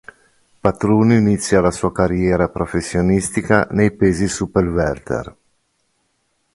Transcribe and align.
Patruno 0.61 1.13
inizia 1.13 1.61
la 1.61 1.69
sua 1.69 1.91
carriera 1.91 2.49
professionistica 2.49 3.67
nei 3.69 3.91
pesi 3.95 4.27
superwelter. 4.27 5.37